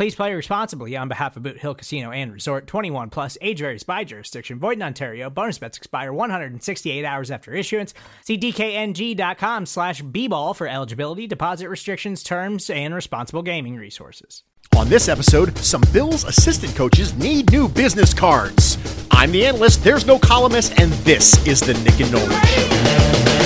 [0.00, 3.82] Please play responsibly on behalf of Boot Hill Casino and Resort 21 plus age varies
[3.82, 4.58] by jurisdiction.
[4.58, 5.28] Void in Ontario.
[5.28, 7.92] Bonus bets expire 168 hours after issuance.
[8.24, 14.42] See DKNG.com slash B-ball for eligibility, deposit restrictions, terms, and responsible gaming resources.
[14.74, 18.78] On this episode, some Bills assistant coaches need new business cards.
[19.10, 23.39] I'm the analyst, there's no columnist, and this is the Nick and Nolan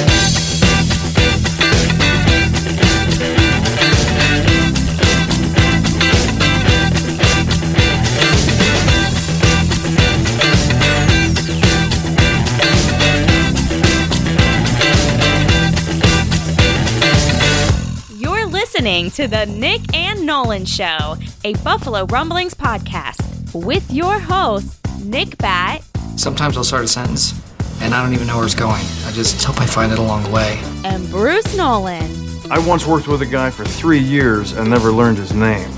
[18.85, 23.19] listening to the Nick and Nolan Show, a Buffalo Rumblings podcast
[23.55, 25.83] with your hosts, Nick Bat
[26.17, 27.33] Sometimes I'll start a sentence
[27.81, 28.85] and I don't even know where it's going.
[29.07, 30.61] I just hope I find it along the way.
[30.85, 32.11] and Bruce Nolan.
[32.51, 35.71] I once worked with a guy for three years and never learned his name.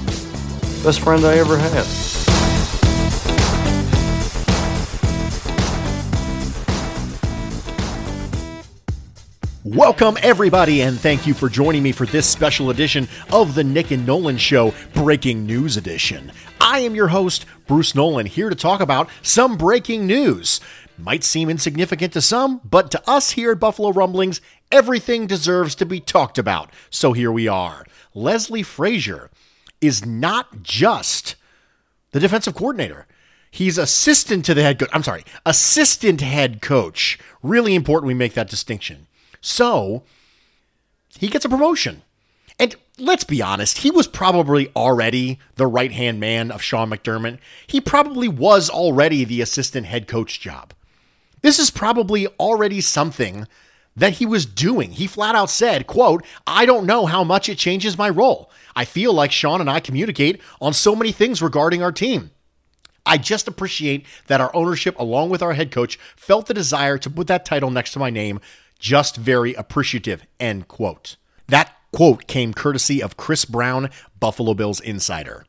[0.82, 2.25] Best friend I ever had.
[9.76, 13.90] Welcome, everybody, and thank you for joining me for this special edition of the Nick
[13.90, 16.32] and Nolan Show Breaking News Edition.
[16.58, 20.62] I am your host, Bruce Nolan, here to talk about some breaking news.
[20.96, 24.40] Might seem insignificant to some, but to us here at Buffalo Rumblings,
[24.72, 26.70] everything deserves to be talked about.
[26.88, 27.84] So here we are.
[28.14, 29.30] Leslie Frazier
[29.82, 31.36] is not just
[32.12, 33.06] the defensive coordinator.
[33.50, 34.88] He's assistant to the head coach.
[34.94, 37.18] I'm sorry, assistant head coach.
[37.42, 39.06] Really important we make that distinction.
[39.46, 40.02] So
[41.16, 42.02] he gets a promotion.
[42.58, 47.38] And let's be honest, he was probably already the right hand man of Sean McDermott.
[47.64, 50.74] He probably was already the assistant head coach job.
[51.42, 53.46] This is probably already something
[53.94, 54.90] that he was doing.
[54.90, 58.50] He flat out said, quote, I don't know how much it changes my role.
[58.74, 62.32] I feel like Sean and I communicate on so many things regarding our team.
[63.06, 67.08] I just appreciate that our ownership, along with our head coach, felt the desire to
[67.08, 68.40] put that title next to my name.
[68.78, 70.26] Just very appreciative.
[70.38, 71.16] End quote.
[71.48, 75.46] That quote came courtesy of Chris Brown, Buffalo Bills insider.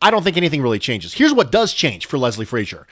[0.00, 1.14] I don't think anything really changes.
[1.14, 2.86] Here's what does change for Leslie Frazier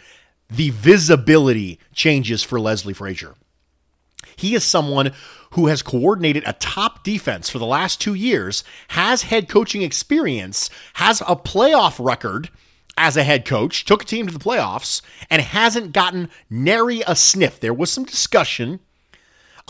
[0.48, 3.36] the visibility changes for Leslie Frazier.
[4.36, 5.12] He is someone
[5.52, 10.70] who has coordinated a top defense for the last two years, has head coaching experience,
[10.94, 12.50] has a playoff record
[12.96, 17.14] as a head coach, took a team to the playoffs, and hasn't gotten nary a
[17.14, 17.60] sniff.
[17.60, 18.80] There was some discussion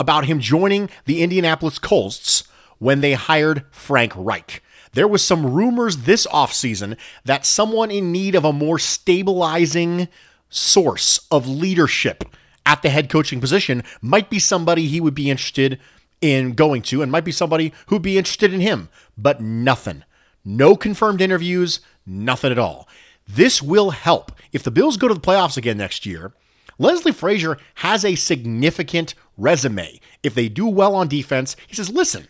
[0.00, 2.44] about him joining the Indianapolis Colts
[2.78, 4.62] when they hired Frank Reich.
[4.94, 10.09] There was some rumors this offseason that someone in need of a more stabilizing
[10.49, 12.25] source of leadership
[12.65, 15.78] at the head coaching position might be somebody he would be interested
[16.22, 20.03] in going to and might be somebody who'd be interested in him, but nothing.
[20.44, 22.89] No confirmed interviews, nothing at all.
[23.28, 24.33] This will help.
[24.50, 26.33] If the Bills go to the playoffs again next year,
[26.81, 30.01] Leslie Frazier has a significant resume.
[30.23, 32.27] If they do well on defense, he says, listen,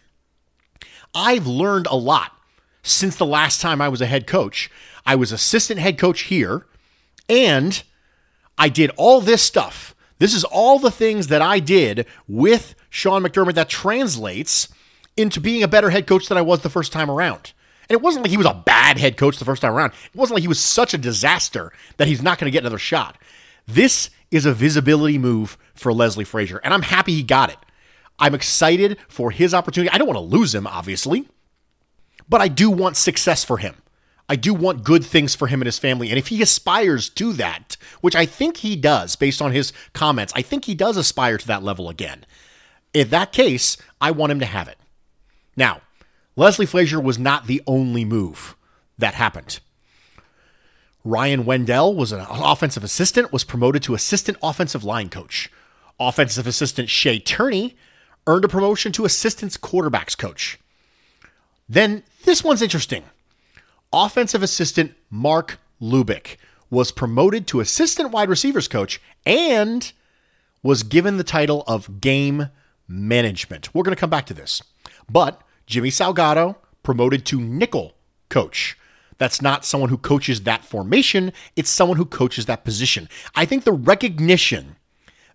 [1.15, 2.33] I've learned a lot
[2.83, 4.69] since the last time I was a head coach.
[5.07, 6.67] I was assistant head coach here,
[7.29, 7.81] and
[8.59, 9.95] I did all this stuff.
[10.19, 14.69] This is all the things that I did with Sean McDermott that translates
[15.17, 17.53] into being a better head coach than I was the first time around.
[17.89, 19.93] And it wasn't like he was a bad head coach the first time around.
[20.13, 22.79] It wasn't like he was such a disaster that he's not going to get another
[22.79, 23.17] shot.
[23.67, 27.59] This is a visibility move for Leslie Frazier, and I'm happy he got it.
[28.19, 29.91] I'm excited for his opportunity.
[29.91, 31.27] I don't want to lose him, obviously,
[32.29, 33.77] but I do want success for him.
[34.29, 36.09] I do want good things for him and his family.
[36.09, 40.33] And if he aspires to that, which I think he does based on his comments,
[40.37, 42.25] I think he does aspire to that level again.
[42.95, 44.79] In that case, I want him to have it.
[45.57, 45.81] Now,
[46.37, 48.55] Leslie Frazier was not the only move
[48.99, 49.59] that happened.
[51.05, 55.51] Ryan Wendell was an offensive assistant, was promoted to assistant offensive line coach.
[55.99, 57.77] Offensive assistant Shea Tierney
[58.27, 60.59] earned a promotion to assistant quarterbacks coach.
[61.69, 63.05] Then this one's interesting.
[63.93, 66.37] Offensive assistant Marc Lubick
[66.71, 69.93] was promoted to assistant wide receivers coach and
[70.63, 72.49] was given the title of game
[72.87, 73.75] management.
[73.75, 74.63] We're going to come back to this.
[75.09, 77.95] But Jimmy Salgado promoted to nickel
[78.29, 78.77] coach.
[79.21, 83.07] That's not someone who coaches that formation, it's someone who coaches that position.
[83.35, 84.77] I think the recognition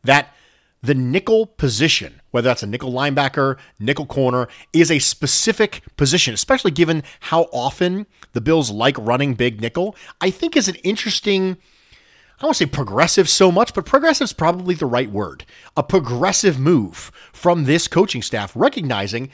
[0.04, 0.34] that
[0.82, 6.72] the nickel position, whether that's a nickel linebacker, nickel corner, is a specific position, especially
[6.72, 11.52] given how often the Bills like running big nickel, I think is an interesting.
[11.52, 15.46] I don't want to say progressive so much, but progressive is probably the right word.
[15.78, 19.30] A progressive move from this coaching staff, recognizing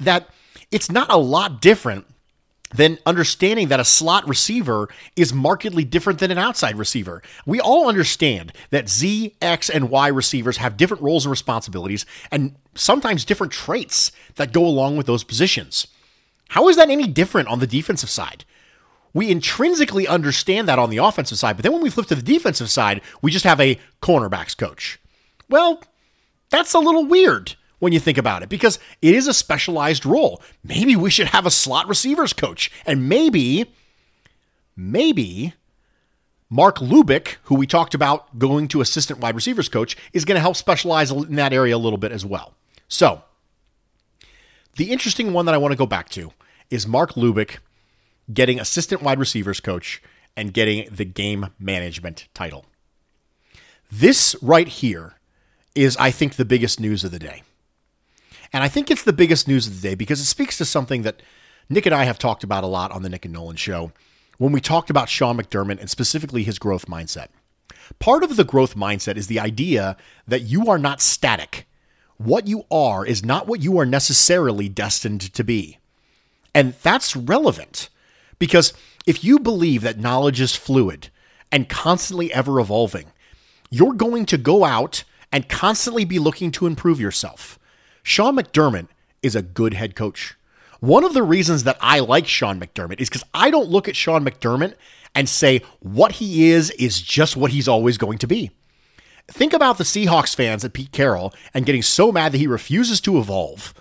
[0.00, 0.28] that
[0.72, 2.06] it's not a lot different
[2.74, 7.22] than understanding that a slot receiver is markedly different than an outside receiver.
[7.46, 12.56] We all understand that Z, X, and Y receivers have different roles and responsibilities and
[12.74, 15.86] sometimes different traits that go along with those positions.
[16.48, 18.44] How is that any different on the defensive side?
[19.12, 22.22] We intrinsically understand that on the offensive side, but then when we flip to the
[22.22, 24.98] defensive side, we just have a cornerbacks coach.
[25.48, 25.80] Well,
[26.50, 30.42] that's a little weird when you think about it because it is a specialized role.
[30.62, 33.72] Maybe we should have a slot receivers coach and maybe
[34.76, 35.54] maybe
[36.50, 40.40] Marc Lubick, who we talked about going to assistant wide receivers coach, is going to
[40.40, 42.54] help specialize in that area a little bit as well.
[42.86, 43.22] So,
[44.76, 46.32] the interesting one that I want to go back to
[46.70, 47.58] is Marc Lubick
[48.32, 50.02] getting assistant wide receivers coach
[50.36, 52.66] and getting the game management title.
[53.90, 55.14] This right here
[55.74, 57.42] is, I think, the biggest news of the day.
[58.54, 61.02] And I think it's the biggest news of the day because it speaks to something
[61.02, 61.20] that
[61.68, 63.90] Nick and I have talked about a lot on the Nick and Nolan show
[64.38, 67.30] when we talked about Sean McDermott and specifically his growth mindset.
[67.98, 69.96] Part of the growth mindset is the idea
[70.28, 71.66] that you are not static.
[72.16, 75.78] What you are is not what you are necessarily destined to be.
[76.54, 77.88] And that's relevant
[78.38, 78.72] because
[79.04, 81.08] if you believe that knowledge is fluid
[81.50, 83.06] and constantly ever evolving,
[83.68, 85.02] you're going to go out
[85.32, 87.58] and constantly be looking to improve yourself.
[88.04, 88.86] Sean McDermott
[89.22, 90.36] is a good head coach.
[90.78, 93.96] One of the reasons that I like Sean McDermott is because I don't look at
[93.96, 94.74] Sean McDermott
[95.14, 98.50] and say what he is is just what he's always going to be.
[99.26, 103.00] Think about the Seahawks fans at Pete Carroll and getting so mad that he refuses
[103.00, 103.72] to evolve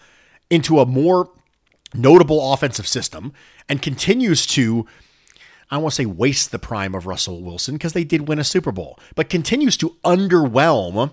[0.49, 1.29] into a more
[1.93, 3.33] notable offensive system
[3.67, 4.87] and continues to,
[5.69, 8.39] I don't want to say waste the prime of Russell Wilson because they did win
[8.39, 11.11] a Super Bowl, but continues to underwhelm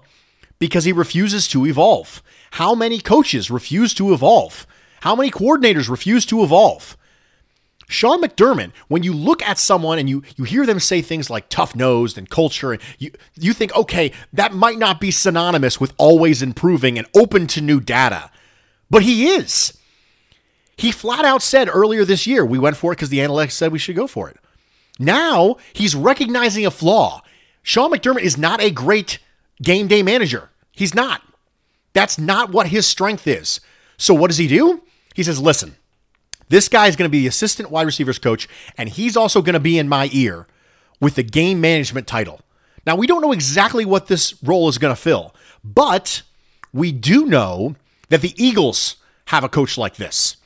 [0.60, 2.22] because he refuses to evolve.
[2.52, 4.66] How many coaches refuse to evolve?
[5.00, 6.96] How many coordinators refuse to evolve?
[7.88, 11.48] Sean McDermott, when you look at someone and you you hear them say things like
[11.48, 15.92] tough nosed and culture, and you you think, okay, that might not be synonymous with
[15.98, 18.30] always improving and open to new data.
[18.90, 19.76] But he is.
[20.76, 23.72] He flat out said earlier this year, we went for it because the analytics said
[23.72, 24.36] we should go for it.
[25.00, 27.22] Now he's recognizing a flaw.
[27.62, 29.18] Sean McDermott is not a great
[29.60, 30.50] game day manager.
[30.80, 31.20] He's not.
[31.92, 33.60] That's not what his strength is.
[33.98, 34.82] So what does he do?
[35.14, 35.76] He says, listen,
[36.48, 38.48] this guy is going to be the assistant wide receivers coach,
[38.78, 40.46] and he's also going to be in my ear
[40.98, 42.40] with the game management title.
[42.86, 46.22] Now, we don't know exactly what this role is going to fill, but
[46.72, 47.76] we do know
[48.08, 48.96] that the Eagles
[49.26, 50.38] have a coach like this.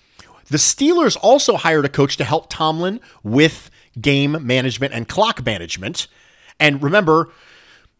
[0.48, 6.08] The Steelers also hired a coach to help Tomlin with game management and clock management.
[6.58, 7.30] And remember,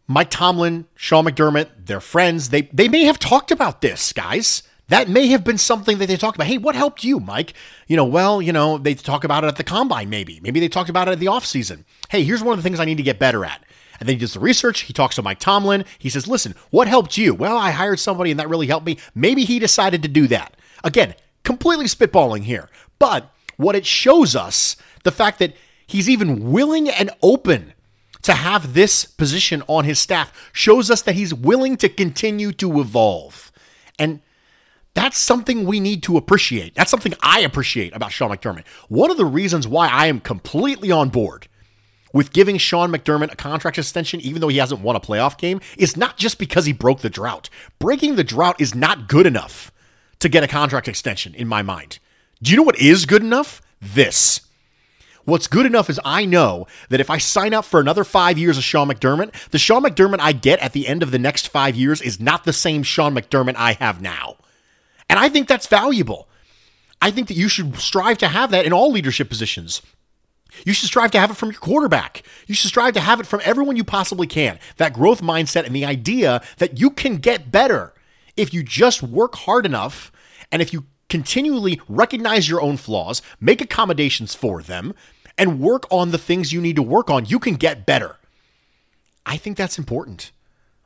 [0.07, 2.49] Mike Tomlin, Sean McDermott, they're friends.
[2.49, 4.63] They they may have talked about this, guys.
[4.87, 6.45] That may have been something that they talked about.
[6.47, 7.53] Hey, what helped you, Mike?
[7.87, 10.39] You know, well, you know, they talk about it at the combine, maybe.
[10.41, 11.85] Maybe they talked about it at the offseason.
[12.09, 13.63] Hey, here's one of the things I need to get better at.
[13.99, 14.81] And then he does the research.
[14.81, 15.85] He talks to Mike Tomlin.
[15.97, 17.33] He says, listen, what helped you?
[17.33, 18.99] Well, I hired somebody and that really helped me.
[19.15, 20.55] Maybe he decided to do that.
[20.83, 22.69] Again, completely spitballing here.
[22.99, 25.55] But what it shows us, the fact that
[25.87, 27.73] he's even willing and open
[28.25, 32.79] to have this position on his staff shows us that he's willing to continue to
[32.79, 33.51] evolve.
[33.99, 34.19] And
[34.95, 36.73] that's something we need to appreciate.
[36.73, 38.65] That's something I appreciate about Sean McDermott.
[38.89, 41.47] One of the reasons why I am completely on board
[42.13, 45.61] with giving Sean McDermott a contract extension, even though he hasn't won a playoff game,
[45.77, 47.49] is not just because he broke the drought.
[47.77, 49.71] Breaking the drought is not good enough
[50.17, 51.99] to get a contract extension, in my mind.
[52.41, 53.61] Do you know what is good enough?
[53.81, 54.41] This.
[55.25, 58.57] What's good enough is I know that if I sign up for another five years
[58.57, 61.75] of Sean McDermott, the Sean McDermott I get at the end of the next five
[61.75, 64.37] years is not the same Sean McDermott I have now.
[65.09, 66.29] And I think that's valuable.
[67.01, 69.81] I think that you should strive to have that in all leadership positions.
[70.63, 72.23] You should strive to have it from your quarterback.
[72.47, 74.59] You should strive to have it from everyone you possibly can.
[74.77, 77.93] That growth mindset and the idea that you can get better
[78.37, 80.11] If you just work hard enough
[80.51, 84.93] and if you continually recognize your own flaws, make accommodations for them,
[85.37, 88.17] and work on the things you need to work on, you can get better.
[89.25, 90.31] I think that's important.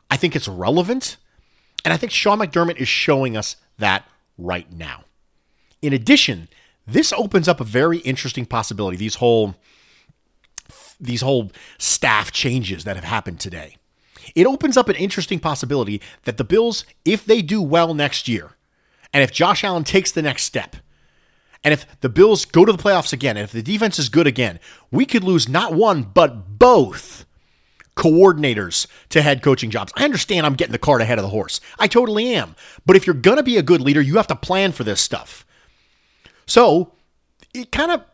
[0.10, 1.18] I think it's relevant.
[1.86, 4.06] And I think Sean McDermott is showing us that
[4.38, 5.06] right now.
[5.82, 6.50] In addition,
[6.86, 8.98] this opens up a very interesting possibility.
[8.98, 9.56] These whole
[11.00, 13.78] these whole staff changes that have happened today.
[14.36, 18.52] It opens up an interesting possibility that the Bills, if they do well next year,
[19.14, 20.76] and if Josh Allen takes the next step,
[21.64, 24.28] and if the Bills go to the playoffs again, and if the defense is good
[24.28, 24.60] again,
[24.92, 27.26] we could lose not one, but both
[27.96, 29.92] coordinators to head coaching jobs.
[29.98, 31.60] I understand I'm getting the cart ahead of the horse.
[31.78, 32.56] I totally am.
[32.86, 35.02] But if you're going to be a good leader, you have to plan for this
[35.02, 35.46] stuff.
[36.46, 36.94] So
[37.54, 38.06] it kind of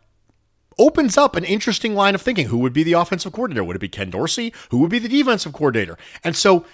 [0.79, 2.47] opens up an interesting line of thinking.
[2.47, 3.63] Who would be the offensive coordinator?
[3.63, 4.53] Would it be Ken Dorsey?
[4.71, 5.99] Who would be the defensive coordinator?
[6.23, 6.65] And so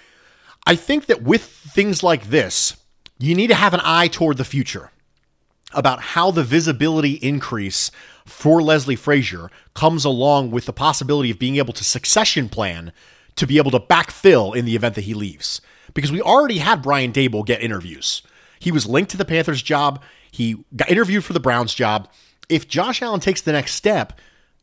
[0.66, 2.76] I think that with things like this,
[3.18, 4.90] you need to have an eye toward the future
[5.74, 7.90] about how the visibility increase
[8.24, 12.92] for Leslie Frazier comes along with the possibility of being able to succession plan
[13.36, 15.60] to be able to backfill in the event that he leaves.
[15.94, 18.22] Because we already had Brian Daboll get interviews.
[18.58, 20.02] He was linked to the Panthers job.
[20.30, 22.08] He got interviewed for the Browns job.
[22.48, 24.18] If Josh Allen takes the next step,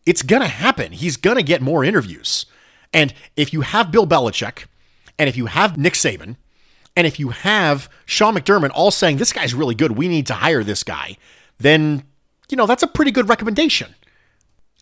[0.06, 0.92] it's going to happen.
[0.92, 2.46] He's going to get more interviews.
[2.94, 4.66] And if you have Bill Belichick,
[5.18, 6.38] and if you have Nick Saban,
[6.96, 10.34] and if you have Sean McDermott all saying, this guy's really good, we need to
[10.34, 11.18] hire this guy,
[11.58, 12.04] then,
[12.50, 13.96] you know, that's a pretty good recommendation.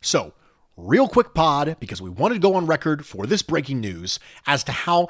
[0.02, 0.34] So,
[0.76, 4.64] real quick pod, because we wanted to go on record for this breaking news as
[4.66, 5.10] to how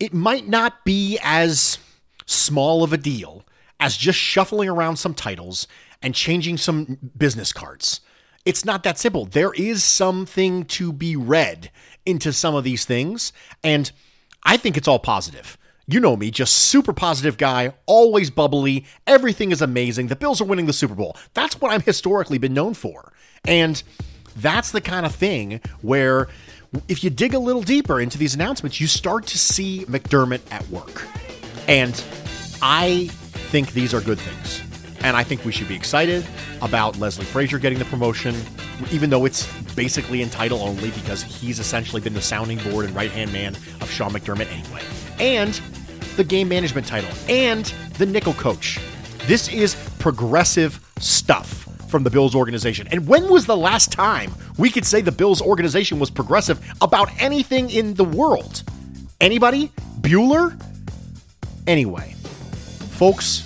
[0.00, 1.78] it might not be as
[2.26, 3.44] small of a deal
[3.78, 5.66] as just shuffling around some titles
[6.02, 8.00] and changing some business cards.
[8.44, 9.26] It's not that simple.
[9.26, 11.70] There is something to be read
[12.04, 13.90] into some of these things, and
[14.44, 15.56] I think it's all positive.
[15.86, 18.84] You know me, just super positive guy, always bubbly.
[19.06, 20.06] Everything is amazing.
[20.06, 21.16] The Bills are winning the Super Bowl.
[21.34, 23.12] That's what I've historically been known for.
[23.44, 23.82] And
[24.36, 26.28] that's the kind of thing where
[26.88, 30.66] if you dig a little deeper into these announcements, you start to see McDermott at
[30.68, 31.06] work.
[31.66, 31.92] And
[32.62, 33.08] I
[33.50, 34.62] think these are good things.
[35.02, 36.24] And I think we should be excited
[36.60, 38.36] about Leslie Frazier getting the promotion,
[38.92, 42.94] even though it's basically in title only because he's essentially been the sounding board and
[42.94, 44.82] right hand man of Sean McDermott anyway.
[45.18, 45.60] And
[46.16, 47.66] the game management title and
[47.98, 48.78] the nickel coach.
[49.26, 52.88] This is progressive stuff from the Bills organization.
[52.90, 57.10] And when was the last time we could say the Bills organization was progressive about
[57.20, 58.62] anything in the world?
[59.20, 59.70] Anybody?
[60.00, 60.60] Bueller?
[61.66, 62.14] Anyway,
[62.90, 63.42] folks,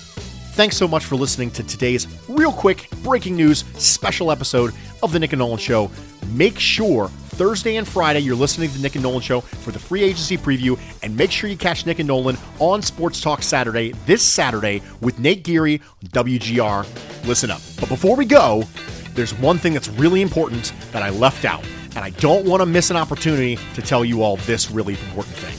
[0.54, 5.18] thanks so much for listening to today's real quick breaking news special episode of The
[5.18, 5.90] Nick and Nolan Show.
[6.28, 9.78] Make sure Thursday and Friday you're listening to The Nick and Nolan Show for the
[9.78, 13.92] free agency preview, and make sure you catch Nick and Nolan on Sports Talk Saturday,
[14.06, 17.26] this Saturday, with Nate Geary on WGR.
[17.26, 17.60] Listen up.
[17.78, 18.64] But before we go,
[19.10, 21.62] there's one thing that's really important that I left out,
[21.94, 25.36] and I don't want to miss an opportunity to tell you all this really important
[25.36, 25.56] thing.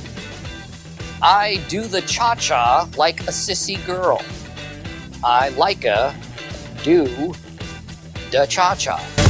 [1.22, 4.24] I do the cha cha like a sissy girl.
[5.24, 6.16] I like a
[6.84, 7.34] do
[8.32, 9.27] the cha cha.